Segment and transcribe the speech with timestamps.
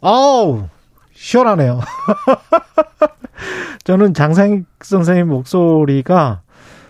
[0.00, 0.68] 아우,
[1.14, 1.80] 시원하네요.
[3.84, 6.40] 저는 장상익 선생님 목소리가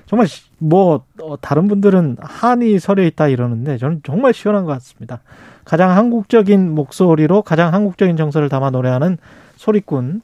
[0.07, 0.27] 정말
[0.59, 5.21] 뭐 어, 다른 분들은 한이 서려 있다 이러는데 저는 정말 시원한 것 같습니다.
[5.65, 9.19] 가장 한국적인 목소리로 가장 한국적인 정서를 담아 노래하는
[9.57, 10.23] 소리꾼.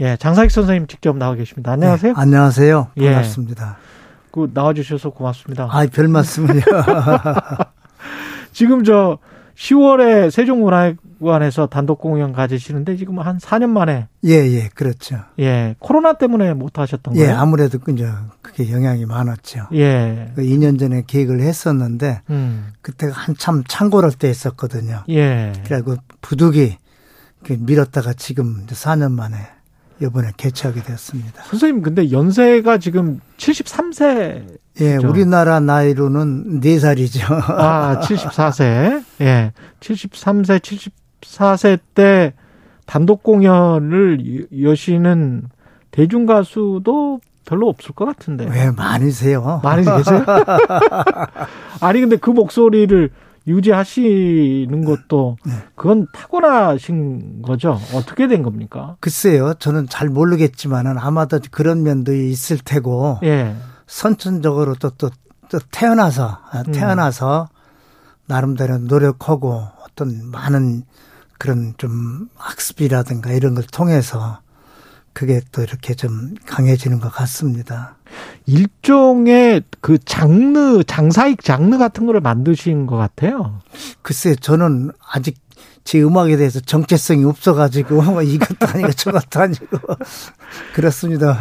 [0.00, 1.72] 예, 장사익 선생님 직접 나와 계십니다.
[1.72, 2.12] 안녕하세요.
[2.14, 2.88] 네, 안녕하세요.
[2.98, 3.06] 예.
[3.06, 3.76] 반갑습니다.
[3.80, 3.88] 예.
[4.30, 5.68] 그 나와주셔서 고맙습니다.
[5.70, 6.62] 아, 별 말씀을요.
[8.52, 9.18] 지금 저
[9.58, 14.06] 10월에 세종문화관에서 단독 공연 가지시는데 지금 한 4년 만에.
[14.24, 15.18] 예, 예, 그렇죠.
[15.40, 17.32] 예, 코로나 때문에 못 하셨던 예, 거예요?
[17.32, 18.06] 예, 아무래도 그죠.
[18.40, 19.66] 그게 영향이 많았죠.
[19.74, 20.30] 예.
[20.36, 22.68] 그 2년 전에 계획을 했었는데, 음.
[22.82, 25.02] 그때가 한참 창고를 때 했었거든요.
[25.08, 25.52] 예.
[25.64, 26.76] 그래고 부득이
[27.48, 29.38] 밀었다가 지금 4년 만에
[30.00, 31.42] 이번에 개최하게 되었습니다.
[31.44, 34.58] 선생님, 근데 연세가 지금 73세.
[34.80, 37.32] 예, 우리나라 나이로는 4살이죠.
[37.50, 39.04] 아, 74세.
[39.20, 39.52] 예.
[39.80, 40.60] 73세,
[41.20, 42.34] 74세 때
[42.86, 45.48] 단독 공연을 여시는
[45.90, 48.46] 대중 가수도 별로 없을 것 같은데.
[48.48, 49.60] 왜 많으세요?
[49.64, 50.24] 많이 계세요?
[51.80, 53.10] 아니, 근데 그 목소리를
[53.48, 55.52] 유지하시는 것도 네.
[55.74, 57.80] 그건 타고나신 거죠.
[57.94, 58.96] 어떻게 된 겁니까?
[59.00, 59.54] 글쎄요.
[59.54, 63.18] 저는 잘 모르겠지만은 아마도 그런 면도 있을 테고.
[63.24, 63.56] 예.
[63.86, 65.10] 선천적으로 또, 또,
[65.48, 66.72] 또 태어나서, 아, 음.
[66.72, 67.58] 태어나서 음.
[68.26, 70.84] 나름대로 노력하고 어떤 많은
[71.38, 74.40] 그런 좀 학습이라든가 이런 걸 통해서
[75.18, 77.96] 그게 또 이렇게 좀 강해지는 것 같습니다.
[78.46, 83.60] 일종의 그 장르, 장사익 장르 같은 거를 만드신 것 같아요.
[84.02, 85.36] 글쎄, 저는 아직
[85.88, 89.78] 제 음악에 대해서 정체성이 없어가지고 뭐 이것도 아니고 저것도 아니고
[90.74, 91.34] 그렇습니다.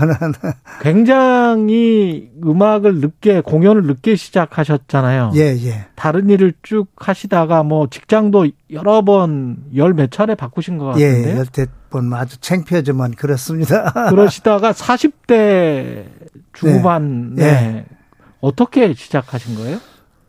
[0.81, 5.33] 굉장히 음악을 늦게 공연을 늦게 시작하셨잖아요.
[5.35, 5.87] 예 예.
[5.95, 11.31] 다른 일을 쭉 하시다가 뭐 직장도 여러 번 열 몇 차례 바꾸신 것 예, 같은데.
[11.33, 13.91] 예, 열대번 아주 창피하지만 그렇습니다.
[14.09, 16.05] 그러시다가 40대
[16.53, 17.43] 중반에 네.
[17.51, 17.85] 네.
[18.39, 19.79] 어떻게 시작하신 거예요?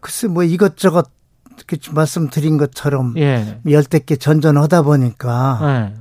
[0.00, 1.06] 글쎄 뭐 이것저것
[1.92, 3.60] 말씀드린 것처럼 예.
[3.70, 5.94] 열댓 개 전전하다 보니까 예.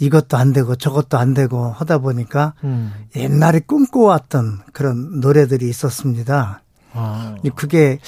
[0.00, 2.92] 이것도 안 되고 저것도 안 되고 하다 보니까 음.
[3.16, 6.62] 옛날에 꿈꿔왔던 그런 노래들이 있었습니다.
[6.92, 7.34] 아.
[7.54, 7.98] 그게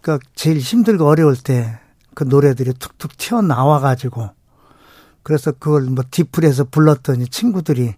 [0.00, 1.80] 그 제일 힘들고 어려울 때
[2.14, 4.30] 그 노래들이 툭툭 튀어나와 가지고
[5.22, 7.94] 그래서 그걸 뭐 디플에서 불렀더니 친구들이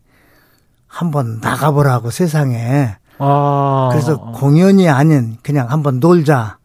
[0.87, 3.89] 한번 나가보라고 세상에 아.
[3.91, 6.59] 그래서 공연이 아닌 그냥 한번 놀자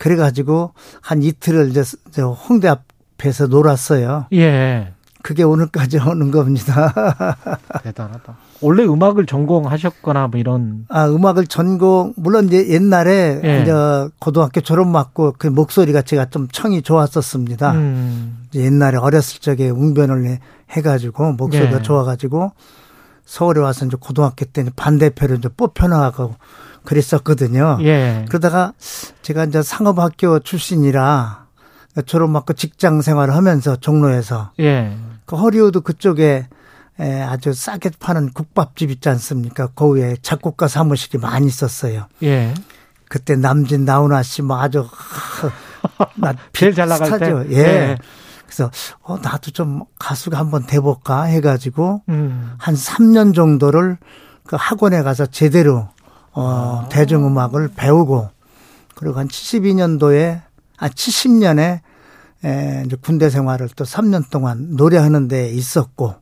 [0.00, 0.72] 그래가지고
[1.02, 4.26] 한 이틀을 이제 저 홍대 앞에서 놀았어요.
[4.32, 4.94] 예.
[5.22, 6.94] 그게 오늘까지 오는 겁니다.
[7.84, 8.34] 대단하다.
[8.62, 10.86] 원래 음악을 전공하셨거나 뭐 이런.
[10.88, 13.60] 아, 음악을 전공, 물론 이제 옛날에 예.
[13.60, 13.72] 이제
[14.18, 17.72] 고등학교 졸업 맞고 그 목소리가 제가 좀 청이 좋았었습니다.
[17.72, 18.46] 음.
[18.54, 20.38] 옛날에 어렸을 적에 웅변을
[20.70, 21.82] 해가지고 목소리가 예.
[21.82, 22.52] 좋아가지고
[23.26, 26.36] 서울에 와서 이제 고등학교 때 반대표를 이제 뽑혀 나가고
[26.84, 27.78] 그랬었거든요.
[27.82, 28.24] 예.
[28.28, 28.72] 그러다가
[29.22, 31.46] 제가 이제 상업학교 출신이라
[32.06, 34.96] 졸업받고 직장 생활을 하면서 종로에서 예.
[35.26, 36.48] 그 허리우드 그쪽에
[36.98, 39.68] 에 아주 싸게 파는 국밥집 있지 않습니까?
[39.68, 42.08] 거기에 작곡가 사무실이 많이 있었어요.
[42.22, 42.52] 예.
[43.08, 44.86] 그때 남진 나훈아 씨뭐 아주
[46.16, 47.44] 나 제일 잘 나갈 스타죠.
[47.44, 47.56] 때.
[47.56, 47.58] 예.
[47.58, 47.98] 예.
[48.44, 48.70] 그래서
[49.02, 52.54] 어 나도 좀 가수가 한번 돼 볼까 해 가지고 음.
[52.58, 53.96] 한 3년 정도를
[54.44, 55.88] 그 학원에 가서 제대로
[56.32, 58.28] 어, 대중음악을 배우고
[58.94, 60.40] 그리고 한 72년도에
[60.78, 61.80] 아 70년에
[62.44, 66.14] 에, 이제 군대 생활을 또 3년 동안 노래하는 데 있었고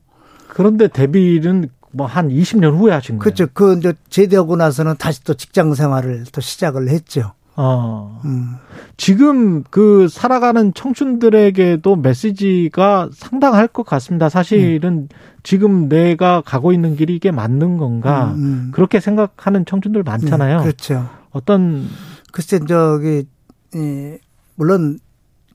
[0.48, 3.22] 그런데 데뷔는 뭐 한 20년 후에 하신 거예요.
[3.22, 3.46] 그렇죠.
[3.52, 7.32] 그 이제 제대하고 나서는 다시 또 직장 생활을 또 시작을 했죠.
[7.56, 8.20] 어.
[8.24, 8.56] 음.
[8.98, 14.28] 지금 그 살아가는 청춘들에게도 메시지가 상당할 것 같습니다.
[14.28, 15.08] 사실은 음.
[15.44, 18.70] 지금 내가 가고 있는 길이 이게 맞는 건가 음, 음.
[18.74, 20.58] 그렇게 생각하는 청춘들 많잖아요.
[20.58, 21.08] 네, 그렇죠.
[21.30, 21.86] 어떤
[22.32, 23.24] 글쎄 저기
[23.72, 24.18] 이
[24.56, 24.98] 물론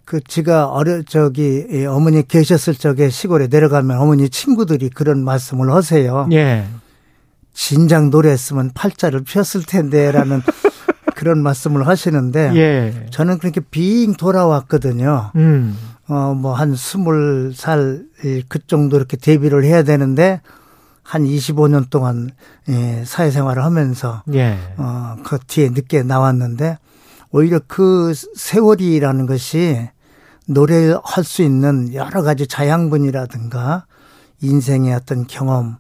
[0.06, 6.30] 그 지가 어려 저기 어머니 계셨을 적에 시골에 내려가면 어머니 친구들이 그런 말씀을 하세요.
[6.32, 6.64] 예.
[7.54, 10.42] 진작 노래했으면 팔자를 폈을 텐데라는
[11.24, 13.06] 그런 말씀을 하시는데 예.
[13.12, 15.32] 저는 그렇게 빙 돌아왔거든요.
[15.38, 15.78] 음.
[16.10, 18.04] 어, 뭐 한 스물 살
[18.50, 20.42] 그 정도 이렇게 데뷔를 해야 되는데
[21.02, 22.32] 한 25년 동안
[22.70, 24.58] 예, 사회생활을 하면서 예.
[24.78, 26.78] 어, 그 뒤에 늦게 나왔는데
[27.32, 29.90] 오히려 그 세월이라는 것이
[30.46, 33.86] 노래할 수 있는 여러 가지 자양분이라든가
[34.42, 35.78] 인생의 어떤 경험,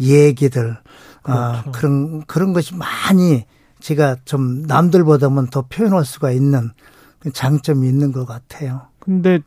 [0.00, 0.78] 얘기들,
[1.24, 1.68] 어, 그렇죠.
[1.68, 3.44] 어, 그런, 그런 것이 많이
[3.80, 6.70] 제가 좀 남들보다는 더 표현할 수가 있는
[7.32, 8.82] 장점이 있는 것 같아요.
[8.98, 9.40] 근데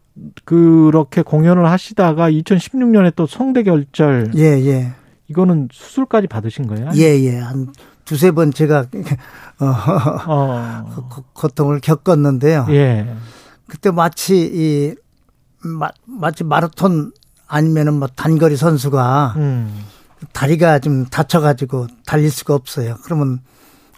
[0.45, 4.31] 그렇게 공연을 하시다가 2016년에 또 성대 결절.
[4.35, 4.93] 예, 예.
[5.27, 6.89] 이거는 수술까지 받으신 거예요?
[6.95, 7.37] 예, 예.
[7.37, 7.71] 한
[8.05, 8.85] 두세 번 제가
[9.59, 9.75] 어,
[10.27, 11.11] 어.
[11.33, 12.65] 고통을 겪었는데요.
[12.69, 13.15] 예.
[13.67, 14.95] 그때 마치 이
[15.61, 17.11] 마, 마치 마라톤
[17.47, 19.83] 아니면은 뭐 단거리 선수가 음.
[20.33, 22.95] 다리가 좀 다쳐가지고 달릴 수가 없어요.
[23.03, 23.41] 그러면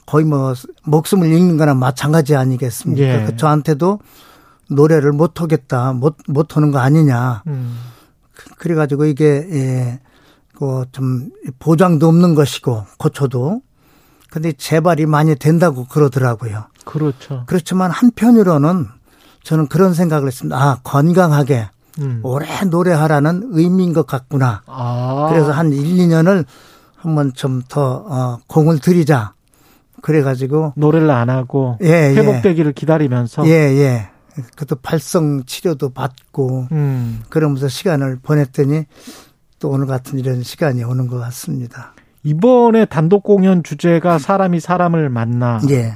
[0.05, 0.53] 거의 뭐
[0.83, 3.03] 목숨을 잃는 거나 마찬가지 아니겠습니까?
[3.03, 3.25] 예.
[3.25, 3.99] 그 저한테도
[4.69, 7.43] 노래를 못 하겠다, 못, 못 하는 거 아니냐.
[7.47, 7.77] 음.
[8.57, 9.99] 그래가지고 이게, 예,
[10.57, 13.61] 그좀 보장도 없는 것이고, 고쳐도.
[14.29, 16.65] 근데 재발이 많이 된다고 그러더라고요.
[16.85, 17.43] 그렇죠.
[17.47, 18.87] 그렇지만 한편으로는
[19.43, 20.57] 저는 그런 생각을 했습니다.
[20.57, 21.69] 아, 건강하게
[21.99, 22.21] 음.
[22.23, 24.61] 오래 노래하라는 의미인 것 같구나.
[24.67, 25.27] 아.
[25.29, 26.45] 그래서 한 1, 2년을
[26.95, 29.33] 한번 좀 더 어, 공을 들이자.
[30.01, 32.15] 그래가지고 노래를 안 하고 예, 예.
[32.15, 32.73] 회복되기를 예.
[32.73, 34.09] 기다리면서 예, 예.
[34.55, 37.21] 그것도 발성 치료도 받고 음.
[37.29, 38.85] 그러면서 시간을 보냈더니
[39.59, 41.93] 또 오늘 같은 이런 시간이 오는 것 같습니다.
[42.23, 45.93] 이번에 단독 공연 주제가 사람이 사람을 만나고 예.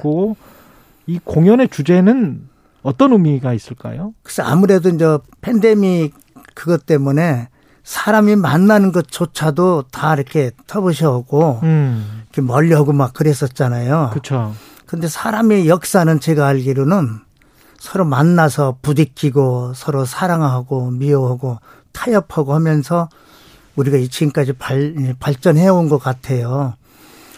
[1.08, 2.48] 이 공연의 주제는
[2.82, 4.14] 어떤 의미가 있을까요?
[4.22, 6.14] 글쎄 아무래도 이제 팬데믹
[6.54, 7.50] 그것 때문에
[7.86, 12.24] 사람이 만나는 것조차도 다 이렇게 터부셔오고 음.
[12.26, 14.10] 이렇게 멀리하고 막 그랬었잖아요.
[14.12, 14.54] 그렇죠.
[14.88, 17.20] 근데 사람의 역사는 제가 알기로는
[17.80, 21.60] 서로 만나서 부딪히고 서로 사랑하고 미워하고
[21.92, 23.08] 타협하고 하면서
[23.76, 26.74] 우리가 지금까지 발, 발전해 온 것 같아요.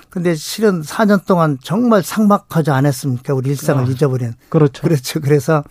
[0.10, 3.34] 근데 실은 4년 동안 정말 상막하지 않았습니까?
[3.34, 4.34] 우리 일상을 아, 잊어버린.
[4.50, 4.82] 그렇죠.
[4.84, 5.20] 그렇죠.
[5.20, 5.64] 그래서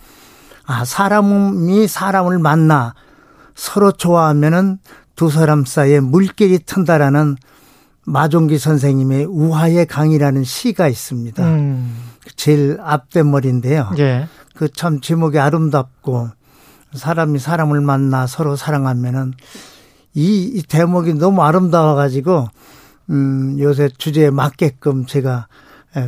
[0.65, 2.93] 아, 사람이 사람을 만나
[3.57, 4.77] 서로 좋아하면은
[5.15, 7.35] 두 사람 사이에 물길이 튼다라는
[8.05, 11.43] 마종기 선생님의 우화의 강이라는 시가 있습니다.
[11.45, 11.97] 음.
[12.37, 13.91] 제일 앞대머리인데요.
[13.97, 14.27] 예.
[14.55, 16.29] 그 참 제목이 아름답고
[16.93, 19.33] 사람이 사람을 만나 서로 사랑하면은
[20.13, 22.47] 이, 이 대목이 너무 아름다워가지고
[23.09, 25.47] 음, 요새 주제에 맞게끔 제가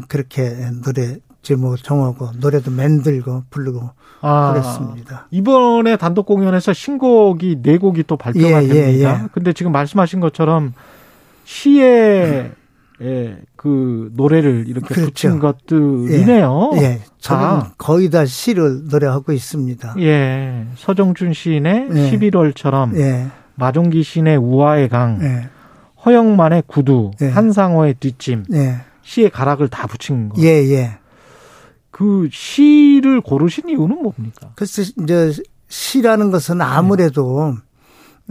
[0.07, 3.89] 그렇게 노래 제목 정하고 노래도 만들고 부르고
[4.21, 5.27] 아, 그랬습니다.
[5.31, 9.19] 이번에 단독 공연에서 신곡이 네 곡이 또 발표가 예, 예 됩니다.
[9.19, 9.27] 예, 예.
[9.31, 10.74] 근데 지금 말씀하신 것처럼
[11.45, 12.51] 시에
[13.01, 15.06] 예, 그 노래를 이렇게 그렇죠.
[15.09, 16.71] 붙인 것들이네요.
[16.75, 17.01] 예, 예.
[17.19, 17.71] 저는 아.
[17.77, 19.95] 거의 다 시를 노래하고 있습니다.
[20.00, 22.12] 예, 서정준 시인의 예.
[22.12, 23.27] 11월처럼 예.
[23.56, 25.50] 마종기 시인의 우아의 강, 예.
[26.06, 27.30] 허영만의 구두, 예.
[27.30, 28.81] 한상호의 뒷짐, 예.
[29.01, 30.42] 시의 가락을 다 붙인 거.
[30.42, 30.98] 예, 예.
[31.91, 34.51] 그 시를 고르신 이유는 뭡니까?
[34.56, 35.33] 글쎄, 이제
[35.68, 37.56] 시라는 것은 아무래도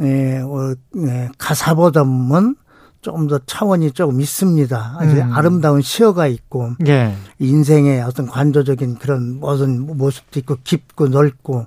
[0.01, 0.75] 예, 어,
[1.07, 2.57] 예, 가사보다는
[3.01, 4.97] 조금 더 차원이 조금 있습니다.
[4.99, 5.33] 아주 음.
[5.33, 7.15] 아름다운 시어가 있고 예.
[7.39, 11.67] 인생의 어떤 관조적인 그런 모든 모습도 있고 깊고 넓고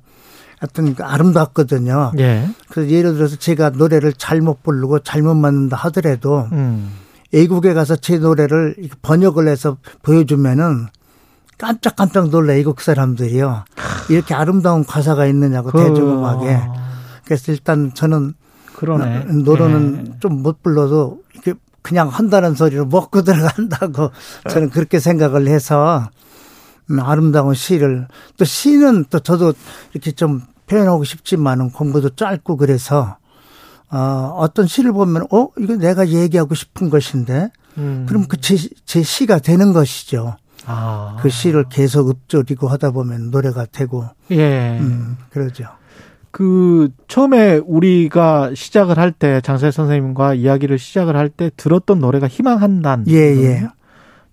[0.60, 2.12] 하여튼 아름답거든요.
[2.20, 2.48] 예.
[2.70, 6.92] 그래서 예를 들어서 제가 노래를 잘못 부르고 잘못 맞는다 하더라도 음.
[7.32, 10.88] 외국에 가서 제 노래를 번역을 해서 보여주면은
[11.62, 13.66] 깜짝깜짝 놀라 외국 사람들이요.
[14.10, 15.78] 이렇게 아름다운 가사가 있느냐고 그...
[15.78, 16.60] 대중음악에.
[17.24, 18.34] 그래서 일단 저는
[18.75, 19.25] 그러네.
[19.44, 20.19] 노래는 예.
[20.19, 21.54] 좀못 불러도 이렇게
[21.84, 24.10] 그냥 한다는 소리를 먹고 들어간다고
[24.50, 26.10] 저는 그렇게 생각을 해서
[26.90, 29.54] 음, 아름다운 시를 또 시는 또 저도
[29.94, 33.18] 이렇게 좀 표현하고 싶지만은 공부도 짧고 그래서
[33.92, 38.06] 어, 어떤 시를 보면 어 이거 내가 얘기하고 싶은 것인데 음.
[38.10, 40.38] 그럼 그제 제 시가 되는 것이죠.
[40.68, 41.18] 아.
[41.20, 45.65] 그 시를 계속 읊조리고 하다 보면 노래가 되고 예 음, 그러죠.
[46.32, 53.06] 그 처음에 우리가 시작을 할 때 장세 사선생님과 이야기를 시작을 할 때 들었던 노래가 희망한단
[53.10, 53.68] 예 예.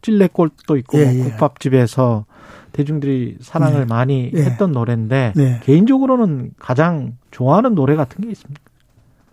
[0.03, 1.31] 찔레꽃도 있고 예, 뭐 예.
[1.31, 2.25] 국밥집에서
[2.73, 3.85] 대중들이 사랑을 네.
[3.87, 4.43] 많이 네.
[4.45, 5.61] 했던 노래인데 네.
[5.65, 8.63] 개인적으로는 가장 좋아하는 노래 같은 게 있습니까?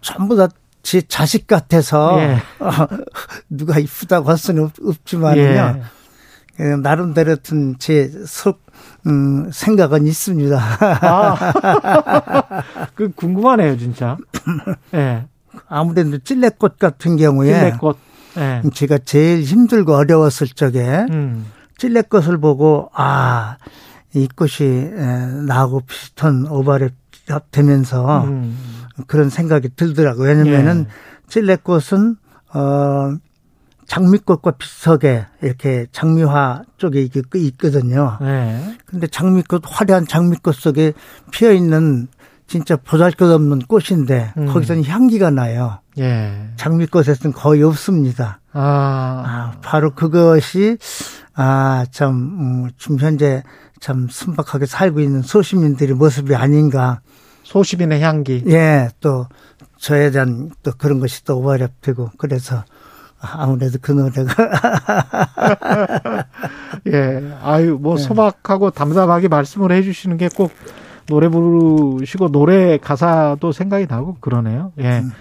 [0.02, 0.48] 전부 다
[0.86, 2.38] 제 자식 같아서 예.
[3.50, 5.82] 누가 이쁘다고 할 수는 없지만요.
[6.60, 6.76] 예.
[6.76, 7.38] 나름대로
[7.80, 8.62] 제 속,
[9.08, 10.60] 음, 생각은 있습니다.
[11.02, 11.36] 아,
[12.96, 14.18] 그 궁금하네요, 진짜.
[14.94, 15.28] 예.
[15.68, 17.98] 아무래도 찔레꽃 같은 경우에 찔레꽃.
[18.38, 18.62] 예.
[18.74, 21.46] 제가 제일 힘들고 어려웠을 적에 음.
[21.78, 23.58] 찔레꽃을 보고 아,
[24.14, 24.92] 이 꽃이
[25.46, 26.92] 나하고 비슷한 오바랩
[27.52, 28.58] 되면서 음.
[29.08, 30.28] 그런 생각이 들더라고요.
[30.30, 31.26] 왜냐면은 예.
[31.28, 32.16] 찔레꽃은
[32.54, 33.18] 어
[33.88, 38.18] 장미꽃과 비슷하게 이렇게 장미화 쪽에 있거든요.
[38.22, 38.78] 네.
[38.86, 40.94] 근데 장미꽃 화려한 장미꽃 속에
[41.32, 42.08] 피어 있는
[42.48, 44.46] 진짜 보잘것없는 꽃인데 음.
[44.48, 45.80] 거기서는 향기가 나요.
[45.98, 46.50] 예.
[46.58, 48.40] 장미꽃에서는 거의 없습니다.
[48.54, 49.24] 아.
[49.26, 50.78] 아 바로 그것이
[51.36, 53.44] 아, 참, 음, 지금 현재
[53.82, 57.02] 참 순박하게 살고 있는 소시민들의 모습이 아닌가
[57.44, 58.44] 소시민의 향기.
[58.48, 59.28] 예, 또
[59.78, 62.64] 저에 대한 또 그런 것이 또 오버랩되고 그래서
[63.34, 64.34] 아무래도 그 노래가
[66.88, 68.02] 예 아유 뭐 예.
[68.02, 70.52] 소박하고 담담하게 말씀을 해주시는 게 꼭
[71.08, 75.12] 노래 부르시고 노래 가사도 생각이 나고 그러네요 예 음.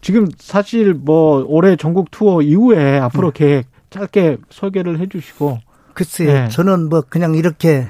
[0.00, 3.32] 지금 사실 뭐 올해 전국 투어 이후에 앞으로 음.
[3.34, 5.58] 계획 짧게 소개를 해주시고
[5.94, 6.48] 글쎄요 예.
[6.48, 7.88] 저는 뭐 그냥 이렇게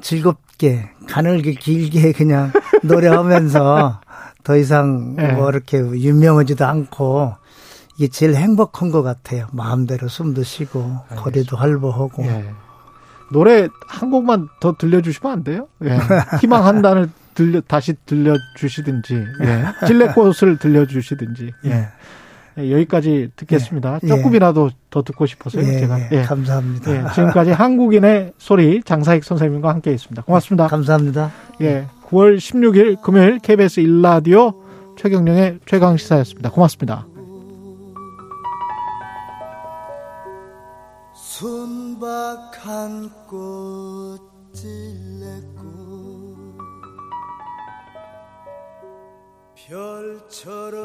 [0.00, 2.52] 즐겁게 가늘게 길게 그냥
[2.82, 4.00] 노래하면서
[4.44, 5.28] 더 이상 예.
[5.28, 7.34] 뭐 이렇게 유명하지도 않고
[8.02, 9.46] 이게 제일 행복한 것 같아요.
[9.52, 11.22] 마음대로 숨도 쉬고 알겠습니다.
[11.22, 12.24] 거리도 활보하고.
[12.24, 12.50] 예.
[13.30, 15.68] 노래 한 곡만 더 들려주시면 안 돼요?
[15.84, 15.98] 예.
[16.42, 19.86] 희망 한 단을 들려 다시 들려주시든지, 예.
[19.86, 21.52] 찔레꽃을 들려주시든지.
[21.66, 21.88] 예.
[22.58, 22.72] 예.
[22.72, 24.00] 여기까지 듣겠습니다.
[24.02, 24.06] 예.
[24.08, 25.64] 조금이라도 더 듣고 싶어서요.
[25.64, 25.78] 예.
[25.78, 25.98] 제가.
[26.10, 26.22] 예.
[26.22, 26.90] 감사합니다.
[26.90, 27.14] 예.
[27.14, 30.22] 지금까지 한국인의 소리 장사익 선생님과 함께했습니다.
[30.22, 30.66] 고맙습니다.
[30.66, 31.30] 감사합니다.
[31.60, 31.86] 예.
[32.06, 34.54] 9월 16일 금요일 KBS 일라디오
[34.98, 36.50] 최경령의 최강 시사였습니다.
[36.50, 37.06] 고맙습니다.
[41.42, 44.62] 순박한 꽃질레꽃
[49.56, 50.82] 별처럼